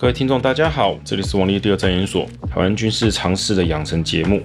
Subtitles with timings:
[0.00, 4.40] 各位听众，大家好，这里是王立第二战研所台湾军事常识的养成节目。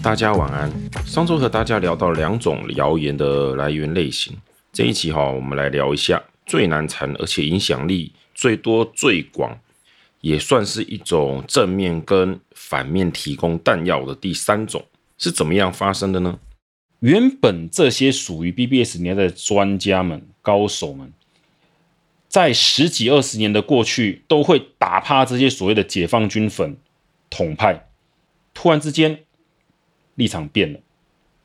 [0.00, 0.70] 大家晚安。
[1.04, 4.36] 上周和大家聊到两种谣言的来源类型，
[4.72, 9.58] 这一期哈，我们来聊一下最难缠而且影响力最多最广，
[10.20, 14.84] 也算是一种正面跟反面提供弹药的第三种
[15.18, 16.38] 是怎么样发生的呢？
[17.00, 21.12] 原本这些属于 BBS 年代的专家们、高手们，
[22.28, 26.76] 在十几二十年的过去，都会打趴这些所谓的解放军粉、
[27.28, 27.88] 统派。
[28.52, 29.20] 突然之间，
[30.14, 30.80] 立场变了。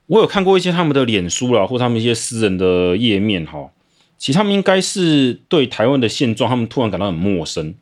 [0.07, 3.71] 我有看过一些他们的脸书啦，或他们一些私人的页面哈。
[4.17, 7.73] 其实他们应该是对台湾的现状，他们突然感到很陌生。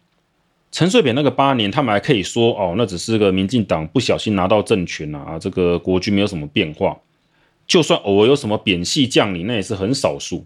[0.72, 6.98] 陈水扁那个八年，他们还可以说哦，那只是个民进党不小心拿到政权啊，这个国军没有什么变化。
[7.66, 10.46] 就算偶尔有什么扁系将领，那也是很少数。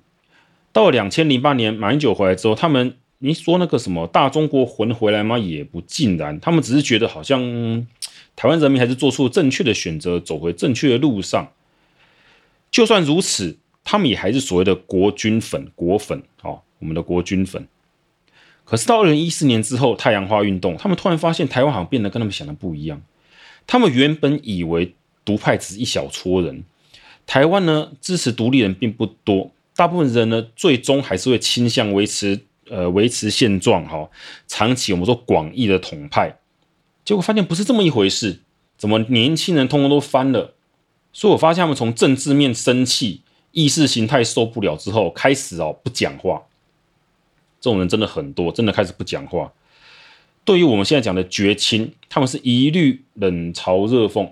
[0.72, 5.40] 到了两千零八年马英九回来之后，他们你说那个什么大中国魂回来吗？
[5.40, 7.88] 也不尽然，他们只是觉得好像
[8.36, 11.52] 台湾人民还是做出正确的选择，走回正确的路上。
[12.70, 17.68] 就算如此，他们也还是所谓的国军粉、国粉哦，我们的国军粉。
[18.64, 23.02] 可是到二零一四年之后，太阳花运动，他们突然发现台湾好像变得跟他们想的不一样。
[23.66, 24.94] 他们原本以为
[25.26, 26.64] 独派只是一小撮人。
[27.28, 32.40] 台湾呢，支持独立人并不多，大部分人呢，最终还是会倾向维持
[32.70, 34.10] 呃维持现状哈、哦，
[34.48, 36.40] 长期我们说广义的统派，
[37.04, 38.40] 结果发现不是这么一回事，
[38.78, 40.54] 怎么年轻人通通都翻了？
[41.12, 46.44] 所以我发现他们从政治面生气，意识形态受不了之后，开始哦不讲话，
[47.60, 49.52] 这种人真的很多，真的开始不讲话。
[50.46, 54.30] 对于我们现在讲的绝亲，他们是一律冷嘲热讽。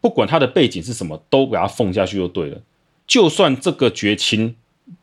[0.00, 2.60] 不管他的背景是什么，都给他奉下去就对了。
[3.06, 4.54] 就算这个绝亲，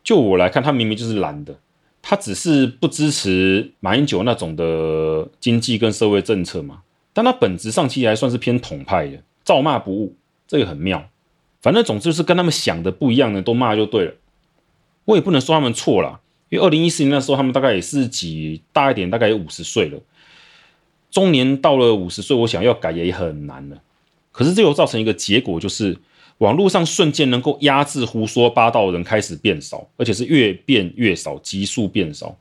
[0.03, 1.55] 就我来看，他明明就是蓝的，
[2.01, 6.83] 他只是不支持马英九那种的经济跟社会政策嘛。
[7.13, 10.15] 但他本质上其实还算是偏统派的，照骂不误，
[10.47, 11.09] 这个很妙。
[11.61, 14.13] 反正总之是跟他们想的不一样的，都骂就对了。
[15.05, 16.19] 我也不能说他们错了，
[16.49, 19.99] 因为二零一四年那时候他们大概也是几大一点，大概有五十岁了。
[21.09, 23.77] 中年到了五十岁，我想要改也很难了。
[24.35, 25.97] 可是这又造成一个结果，就是
[26.39, 32.35] 网络上瞬间能够压制胡说八道的人开始变少，而且是越变越少，急速变少。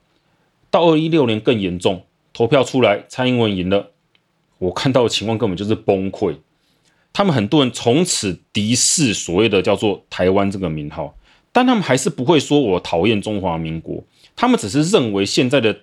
[0.73, 2.03] 到二零一六年更严重，
[2.33, 3.93] 投票出来，蔡英文赢了，
[4.59, 6.35] 我看到的情况根本就是崩溃。
[7.13, 11.15] 他们很多人从此敌视所谓的叫做台湾这个名号，
[11.53, 14.03] 但他们还是不会说我讨厌中华民国，
[14.35, 15.79] 他们只是认为现在的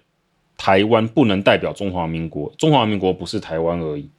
[0.58, 4.10] 台湾不能代表中华民国，中华民国不是台湾而已。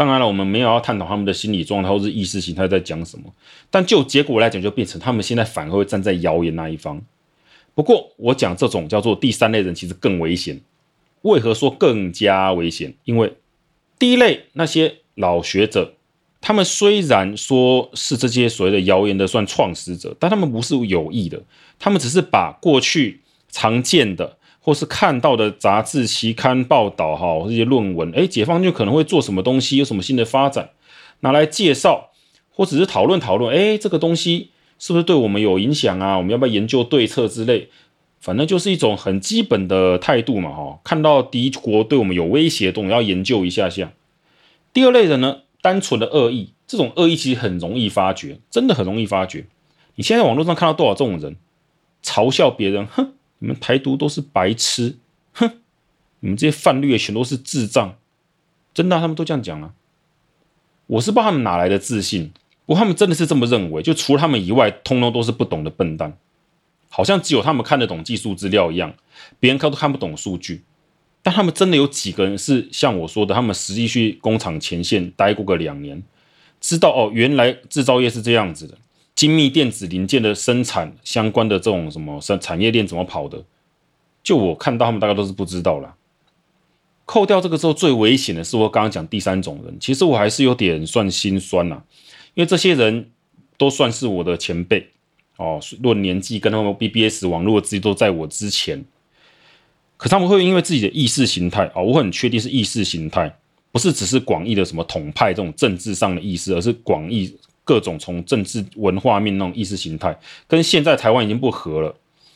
[0.00, 3.30] 当然了，我们没有要探讨他们的心理状态或是意识形态在讲什么，
[3.70, 7.02] 但就结果来讲，就变成他们现在反而会站在谣言那一方。
[7.74, 10.58] 不过，我讲这种叫做第三类人，其实更危险。
[11.20, 12.94] 为何说更加危险？
[13.04, 13.34] 因为
[13.98, 15.92] 第一类那些老学者，
[16.40, 21.42] 他们虽然说是这些所谓的谣言的算创始者，但他们不是有意的，
[21.78, 24.38] 他们只是把过去常见的。
[24.62, 30.70] 或是看到的杂志、期刊、报道，哈，这些论文，诶，解放军可能会做什么东西，有什么新的发展，
[31.20, 32.10] 拿来介绍，
[32.50, 36.18] 或者是讨论讨论，诶，这个东西是不是对我们有影响啊？
[36.18, 37.68] 我们要不要研究对策之类？
[38.20, 40.78] 反正就是一种很基本的态度嘛，哈。
[40.84, 43.92] 看到敌国对我们有威胁，总要研究一下下。
[44.74, 49.46] 第二类人呢，单纯的恶意，这种恶意其实很容易发觉，真的很容易发觉。
[49.94, 51.36] 你现在网络上看到多少这种人，
[52.04, 53.14] 嘲笑别人，哼。
[53.40, 54.96] 你们台独都是白痴，
[55.32, 55.50] 哼！
[56.20, 57.96] 你们这些泛绿的全都是智障，
[58.72, 59.74] 真的，他们都这样讲啊。
[60.86, 62.32] 我是不知道他们哪来的自信，
[62.66, 63.82] 不过他们真的是这么认为。
[63.82, 66.16] 就除了他们以外，通通都是不懂的笨蛋，
[66.88, 68.94] 好像只有他们看得懂技术资料一样，
[69.38, 70.62] 别人看都看不懂数据。
[71.22, 76.02] 但他们真的有几个人是像我说的，他们实际去工厂前线待过个两年，
[76.60, 78.76] 知道哦，原来制造业是这样子的。
[79.20, 83.44] 精密电子零件的生产相关的这种什么生产业链怎么跑的？
[84.22, 85.94] 就我看到他们大概都是不知道啦。
[87.04, 91.82] 扣掉这个之后，最危险的是我刚刚讲第三种人，其实我还是有点算心酸呐，
[92.32, 93.10] 因为这些人
[93.58, 94.88] 都算是我的前辈
[95.36, 98.82] 哦，论年纪跟他们 BBS 网络的资都在我之前。
[99.98, 103.36] 可他们会因为自己的意识形态啊，我很确定是意识形态，
[103.70, 107.36] 不是只是广义的什么统派这种政治上的意识，而是广义。
[107.70, 110.18] 各种从政治文化面那种意识形态，
[110.48, 111.94] 跟现在台湾已经不合了。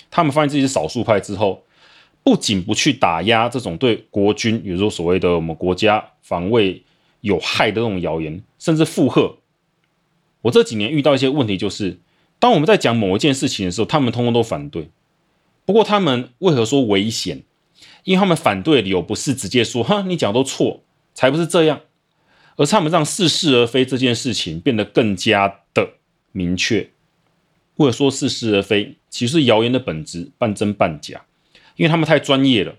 [0.09, 1.65] 他们发现自己是少数派之后，
[2.23, 6.81] 不仅不去打压这种对国军，比如说所谓的我们国家防卫
[7.23, 9.39] 有害的这种谣言，甚至附和。
[10.43, 11.99] 我这几年遇到一些问题，就是
[12.39, 14.89] 当我们在讲某一件事情的时候，他们通通都反对。
[15.65, 17.43] 不过他们为何说危险？
[18.05, 20.83] 因为他们反对的理由不是直接说“哈，你讲都错”，
[21.13, 21.81] 才不是这样，
[22.57, 25.95] 而他们让似是而非这件事情变得更加的
[26.33, 26.91] 明确。
[27.77, 31.25] 或者说似是而非，其实谣言的本质半真半假，
[31.75, 32.77] 因为他们太专业了，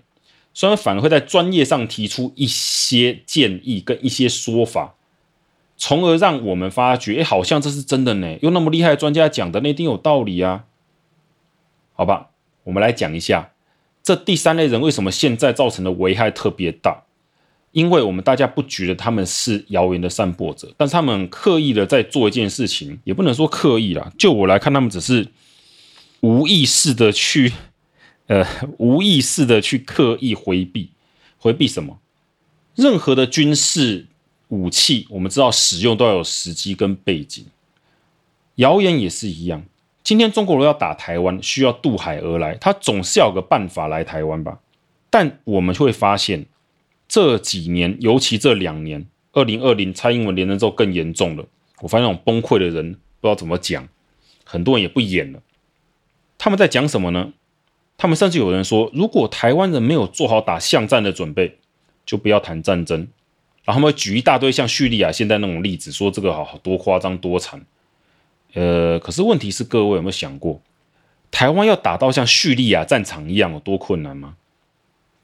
[0.54, 4.94] 所以反而会在专业上提出一些建议跟一些说法，
[5.76, 10.64] 从而让我们发觉，哎，好像这是真的呢，有那么厉害的专家讲的，那一定有道理啊。
[11.92, 12.30] 好吧，
[12.64, 13.52] 我们来讲一下，
[14.02, 17.02] 这第三类人为什么现在造成的危害特别大。
[17.76, 24.10] 因为我们大家不觉得他们是谣言的散播者，但是他们刻意的在做一件事情，也不能说刻意啦。
[24.16, 25.28] 就我来看，他们只是
[26.20, 27.52] 无意识的去，
[28.28, 28.46] 呃，
[28.78, 30.88] 无意识的去刻意回避，
[31.36, 31.98] 回避什么？
[32.74, 34.06] 任何的军事
[34.48, 37.44] 武器，我们知道使用都要有时机跟背景，
[38.54, 39.62] 谣言也是一样。
[40.02, 44.60] 今天中国人要打台湾，需要渡海而来，他总是要有个办法来台湾吧？
[45.10, 46.46] 但我们会发现。
[47.08, 51.44] 这几年，尤其这两年，二零二零蔡英文连任之后更严重了。
[51.80, 53.88] 我发现那种崩溃的人不知道怎么讲，
[54.44, 55.40] 很多人也不演了。
[56.38, 57.32] 他们在讲什么呢？
[57.98, 61.58] 他们甚至有人说，如果台湾人没有做好打巷战的准备，
[62.04, 63.08] 就不要谈战争。
[63.64, 67.64] 然后他们举一大堆像叙利亚现在那种例子，说这个好多夸张多惨。
[68.52, 70.60] 呃，可是问题是，各位有没有想过，
[71.30, 74.36] 台湾要打到像叙利亚战场一样有多困难吗？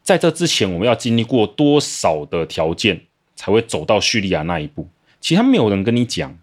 [0.03, 3.01] 在这之前，我们要经历过多少的条件
[3.37, 4.89] 才会走到叙利亚那一步？
[5.21, 6.37] 其实没有人跟你讲，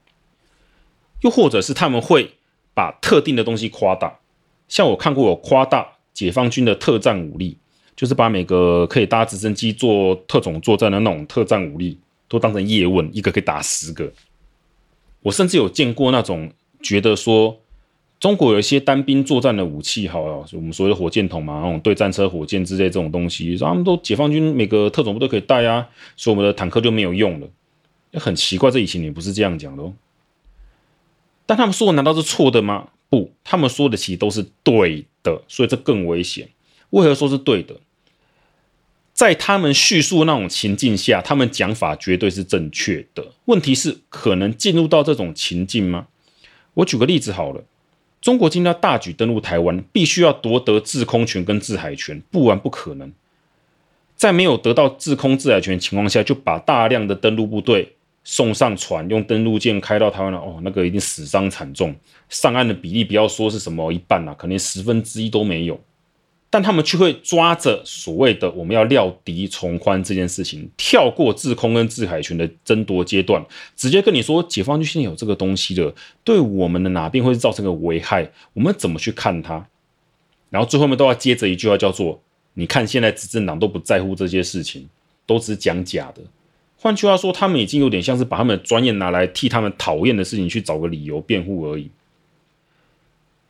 [1.22, 2.36] 又或者是他们会
[2.74, 4.20] 把特定的东西夸大。
[4.68, 7.58] 像我看过有夸大解放军的特战武力，
[7.96, 14.12] 就是把每个可以搭直升机做特种作战的那种特战武力都当成叶问，一个可以打十个。
[15.22, 16.52] 我甚至有见过那种
[16.82, 17.60] 觉得说。
[18.20, 25.88] 中国有一些单兵作战的武器，好了，我们所谓的火箭筒嘛，那种对战车、火箭之类这种东西，他们都解放军每个特种部都可以带啊，
[26.18, 27.48] 所以我们的坦克就没有用了。
[28.14, 29.94] 很奇怪，这以前也不是这样讲的哦。
[31.46, 32.90] 但他们说的难道是错的吗？
[33.10, 36.50] 不，他们说的其实都是对的，所以这更危险。
[36.90, 37.76] 为何说是对的？
[39.14, 43.32] 在他们叙述那种情境下，他们讲法绝对是正确的。
[43.46, 46.08] 问题是，可能进入到这种情境吗？
[46.74, 47.64] 我举个例子好了。
[48.22, 53.12] 中国今天要大举登陆台湾，必须要夺得制空权跟制海权，不然不可能。
[54.16, 57.94] 在没有得到制空制海权的情况下，就把大量的登陆部队
[58.26, 60.38] 送上船，用登陆舰开到台湾了。
[60.38, 61.96] 哦，那个一定死伤惨重，
[62.28, 65.80] 上岸的比例不要说是什么一半啊，可能十分之一都没有。
[66.52, 75.94] 但他们却会抓着所谓的我们要料敌从宽这件事情，跳过制空跟制海权的争夺阶段，直接跟你说解放军现在有这个东西的，
[76.24, 78.32] 对我们的哪边会造成个危害？
[78.54, 79.68] 我们怎么去看它？
[80.50, 82.20] 然后最后面都要接着一句话叫做：
[82.56, 84.90] 你看现在执政党都不在乎这些事情，
[85.28, 86.24] 都只讲假的。
[86.80, 91.92] 换句话说，他们已经有点像是把他们的专业拿来替他们讨厌的事情去找个理由辩护而已。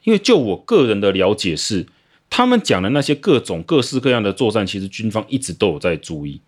[0.03, 1.85] 因为就我个人的了解是。
[2.29, 6.39] 他们讲的那些各种各式各样的作战，其实军方一直都有在注意，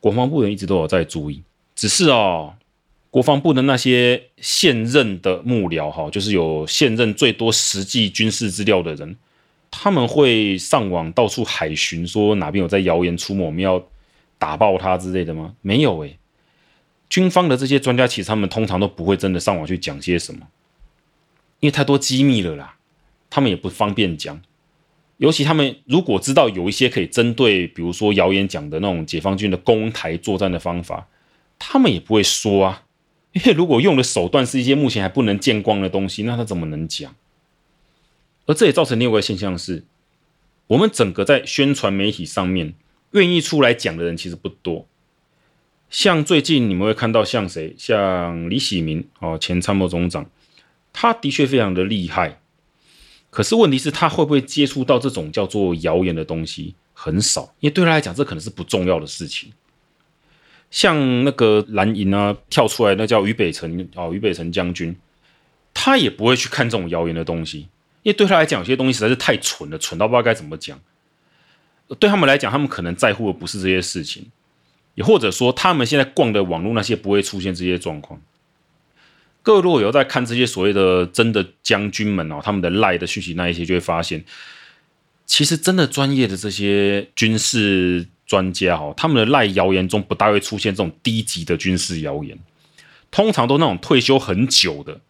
[0.00, 1.42] 国防部人一直都有在注意。
[1.74, 2.54] 只是哦，
[3.10, 9.16] 国防部的那些现任的幕僚哈，就是有现任最多实际军事资料的人，
[9.70, 13.82] 他们会上网到处海巡，说哪边有在谣言出没，我们要
[14.38, 15.54] 打爆他之类的吗？
[15.62, 16.18] 没有诶。
[17.08, 20.40] 军方的这些专家其实他们通常都不会真的上网去讲些什么，
[21.60, 22.76] 因为太多机密了啦，
[23.30, 24.40] 他们也不方便讲。
[25.18, 31.06] 尤其他们如果知道有一些可以针对，比如说谣言讲的那种解放军的攻台作战的方法，
[31.58, 32.84] 他们也不会说啊。
[33.34, 37.14] 因为如果用的手段是一些目前还不能见光的东西，那他怎么能讲？
[38.46, 39.84] 而这也造成另外一个现象是，
[40.68, 42.72] 我们整个在宣传媒体上面
[43.10, 44.86] 愿意出来讲的人其实不多。
[45.90, 50.28] 像最近你们会看到像谁，像李喜明哦，前参谋总长，
[50.92, 52.40] 他的确非常的厉害。
[53.30, 56.74] 可是问题是，他会不会接触到这种叫做谣言的东西？
[56.94, 59.52] 很少，因为对他来讲，这可能是不重要的事情。
[60.70, 64.96] 像那个蓝营啊，跳出来那叫于北辰哦，于北辰将军，
[65.72, 67.60] 他也不会去看这种谣言的东西，
[68.02, 70.80] 因为对他来讲，有些东西实在是太蠢了，蠢到不知道该怎么讲。
[71.98, 74.26] 对他们来讲，他们可能在乎的不是这些事情，
[74.94, 78.20] 也或者说，他们现在逛的网络那些不会出现这些状况。
[79.42, 84.22] 各位如果有在看这些所谓的真的将军们哦，他们的赖的讯息那一些，就会发现，
[85.24, 92.38] 其实真的专业的这些军事专家哦，他们的赖谣言中不大会出现这种低级的军事谣言，
[93.10, 95.00] 通常都那种退休很久的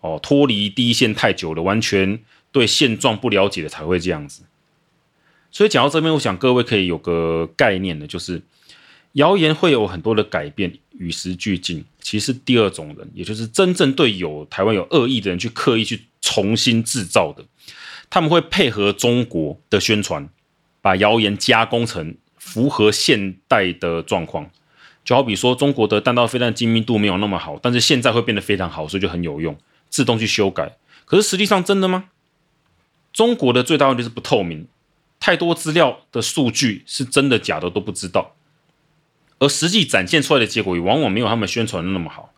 [0.00, 2.18] 哦，脱离第一线太久了，完全
[2.50, 4.44] 对现状不了解的才会这样子。
[5.50, 8.40] 所以讲到这边，我想各位可以有个概念的，就是
[9.12, 11.84] 谣言会有很多的改变，与时俱进。
[12.00, 17.44] 其实第二种人，也就是真正对有台湾有恶意的人去刻意去重新制造的，
[18.10, 20.28] 他们会配合中国的宣传，
[20.80, 24.50] 把谣言加工成符合现代的状况。
[25.04, 29.56] 就好比说，中国的弹道飞弹精密度没有那么好，但是现在会变得非常好，所以就很有用，
[29.88, 30.76] 自动去修改。
[31.04, 32.04] 可是实际上真的吗？
[33.12, 34.66] 中国的最大问题是不透明，
[35.20, 38.34] 太多资料的数据是真的假的都不知道，
[39.42, 42.32] 而实际展现出来的结果也往往没有他们宣传的那么好。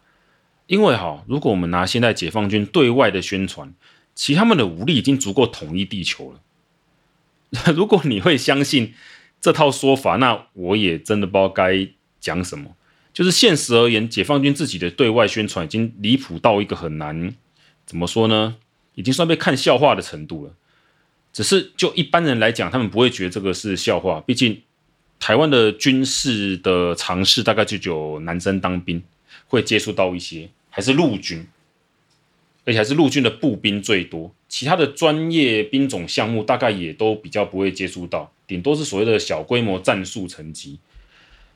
[0.67, 3.75] 因为哈，如果我们拿现在解放军对外的宣传，
[4.15, 6.41] 其实他们的武力已经足够统一地球了。
[7.77, 8.95] 如果你会相信
[9.41, 11.89] 这套说法，那我也真的不知道该。
[12.25, 12.75] 讲什么？
[13.13, 17.37] 就是现实而言，解放军自己的对外宣传已经离谱到一个很难
[17.85, 18.57] 怎么说呢？
[18.95, 20.55] 已经算被看笑话的程度了。
[21.35, 24.23] 只是就一般人来讲，他们不会觉得这个是笑话。
[24.23, 24.63] 毕竟
[25.25, 29.03] 台湾的军事的尝试大概就只有男生当兵
[29.49, 31.47] 会接触到一些，还是陆军，
[32.67, 34.31] 而且还是陆军的步兵最多。
[34.51, 40.79] 其他的专业兵种项目大概也都比较不会接触到，顶多是所谓的小规模战术层级，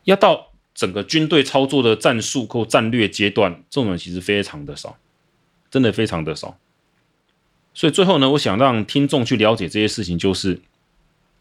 [0.04, 0.48] 要到。
[0.74, 4.96] 整个军队操作的战术或战略阶段，这种人其实非常的少，
[5.72, 6.56] 真的非常的少。
[7.74, 10.60] 所以最后呢，我想让听众去了解这些事情，就是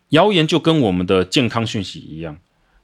[0.09, 2.37] 谣言就跟我们的健康讯息一样，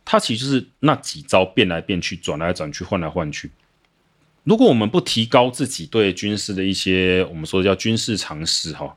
[0.04, 3.52] 它其实是那几招变来变去、转来转去、换来换去。
[4.44, 8.96] 如果我们不提高自己对军事的一些我们说的叫军事常识，哈。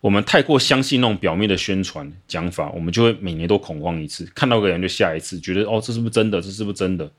[0.00, 6.40] 我们太过相信那种表面的宣传讲法，我们就会每年都恐慌一次，看到个人就吓一次，觉得哦，这是不是真的？
[6.40, 7.12] 这是不是真的？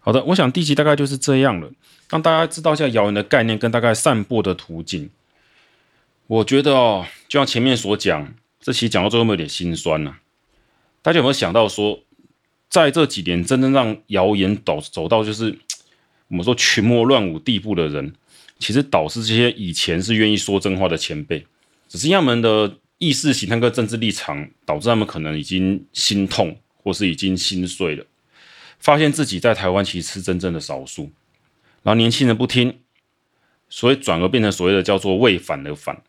[0.00, 1.70] 好的，我想第一集大概就是这样了，
[2.10, 5.08] 让大家知道一下谣言的概念跟大概散播的途径。
[6.26, 10.16] 我觉得哦，就像前面所讲，这期讲到最后有点心酸呐、
[11.02, 12.00] 大家有没有想到说，
[12.68, 15.56] 在这几年真正让谣言走走到就是
[16.28, 18.12] 我们说群魔乱舞地步的人，
[18.58, 21.46] 其实导致这些以前是愿意说真话的前辈。
[21.88, 28.04] 只是他们的意识形态跟政治立场，导致他们可能已经心痛，或是已经心碎了，
[28.78, 31.04] 发现自己在台湾其实是真正的少数。
[31.82, 32.80] 然后年轻人不听，
[33.70, 36.02] 所以转而变成所谓的叫做为反而反。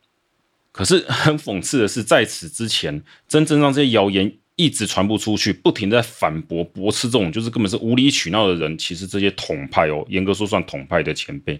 [0.72, 11.60] 可是很讽刺的是，在此之前，真正让这些谣言一直传不出去，不停在反驳驳斥这种就是根本是无理取闹的人，其实这些统派哦，严格说算统派的前辈，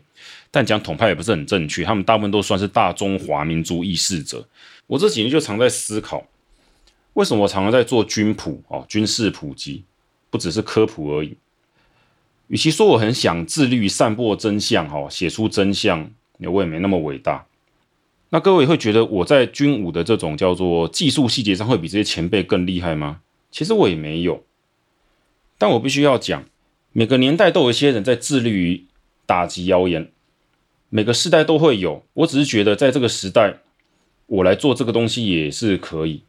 [0.52, 4.48] 但讲统派也不是很正确，他们大部分都算是大中华民族意识者。
[4.86, 6.28] 我这几年就常在思考，
[7.14, 9.84] 为什么我常常在做军普哦，军事普及，
[10.30, 11.36] 不只是科普而已。
[12.48, 17.46] 与其说我很想致力于散播真相哈，写出真相，我也没那么伟大。
[18.32, 23.22] 那各位会觉得我在军武的这种叫做技术细节上会比这些前辈更厉害吗？
[23.52, 24.44] 其实我也没有，
[25.58, 26.46] 但我必须要讲，
[26.92, 28.86] 每个年代都有一些人在致力于
[29.26, 30.12] 打击谣言，
[30.90, 32.04] 每个时代都会有。
[32.14, 33.58] 我只是觉得在这个时代，
[34.28, 36.22] 我来做这个东西也是可以。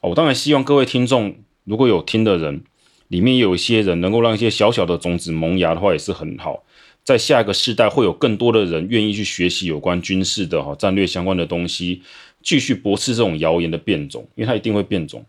[0.00, 2.64] 我当然希望各位听众如果有听的人，
[3.06, 6.64] 里面有一些人能够让一些小小的种子萌芽的话，也是很好。
[7.06, 12.02] 在下一个世代会有更多的人愿意去学习有关军事的哈战略相关的东西，
[12.42, 15.24] 继续驳斥这种谣言的变种，因为它一定会变种。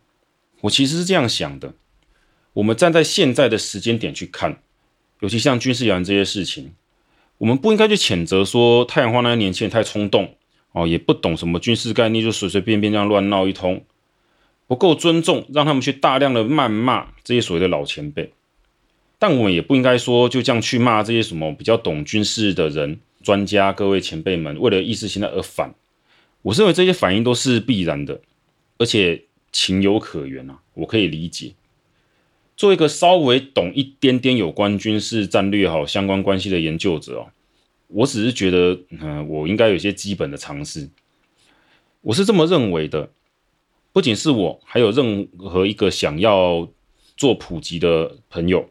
[0.62, 1.72] 我其实是这样想的，
[2.54, 4.60] 我们站在现在的时间点去看，
[5.20, 6.72] 尤其像军事谣言这些事情，
[7.38, 10.34] 我们不应该去谴责说太阳花那些年轻人太冲动
[10.72, 13.86] 哦，也不懂什么军事概念，就随随便便这样乱闹一通，
[14.66, 18.34] 不够尊重，让他们去大量的谩骂这些所谓的老前辈。
[19.20, 25.74] 但我们也不应该说就这样去骂这些什么比较懂军事的人、专家、各位前辈们，为了意识形态而反。
[26.44, 28.22] 我认为这些反应都是必然的，
[28.78, 31.54] 而且情有可原啊，我可以理解。
[32.56, 37.28] 作为一个稍微懂一点点有关军事战略好相关关系的研究者哦，
[37.88, 40.88] 我只是觉得，嗯，我应该有些基本的常识。
[42.02, 43.10] 我是这么认为的，
[43.92, 46.70] 不仅是我，还有任何一个想要
[47.18, 48.70] 做普及的朋友。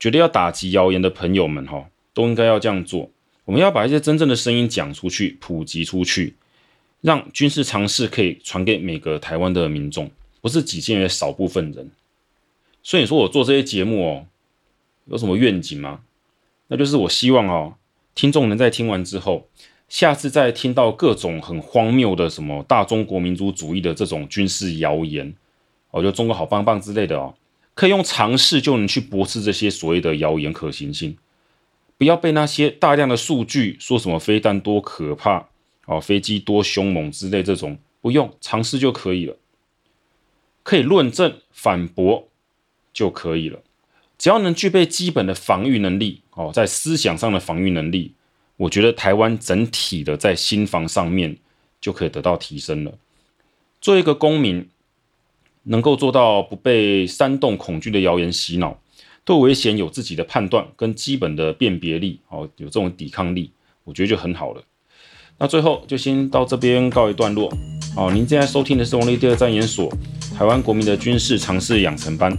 [0.00, 3.10] 觉得要打击谣言的朋友们，哈，都应该要这样做。
[3.44, 6.34] 我们要把一些真正的声音讲出去，普及出去，
[7.02, 11.90] 让军事常识可以传给每个台湾的民众，不是仅限于少部分人。
[12.82, 14.26] 所以你说我做这些节目哦，
[15.04, 16.00] 有什么愿景吗？
[16.68, 17.74] 那就是我希望哦，
[18.14, 19.48] 听众能在听完之后，
[19.88, 25.34] 下次再听到各种很荒谬的什么大中国民族主义的这种军事谣言，
[25.90, 27.34] 哦，就中国好棒棒之类的哦。
[27.80, 31.16] 可以用尝试就能去驳斥这些所谓的谣言可行性，
[31.96, 35.48] 不要被那些大量的数据说什么飞弹多可怕
[35.86, 39.34] 哦，飞机多凶猛之类这种，不用尝试就可以了，
[40.62, 42.28] 可以论证反驳
[42.92, 43.62] 就可以了。
[44.18, 48.12] 只要能具备基本的防御能力哦，在思想上的防御能力，
[48.58, 51.34] 我觉得台湾整体的在心防上面
[51.80, 52.92] 就可以得到提升了。
[53.80, 54.68] 做一个公民，
[55.64, 58.78] 能够做到不被煽动恐惧的谣言洗脑，
[59.24, 63.52] 对危险有自己的判断跟基本的辨别力哦，有这种抵抗力，
[63.84, 64.62] 我觉得就很好了。
[65.38, 67.50] 那最后就先到这边告一段落
[67.96, 68.10] 哦。
[68.12, 69.90] 您现在收听的是王力第二战研所
[70.36, 72.36] 台湾国民的军事常识养成班。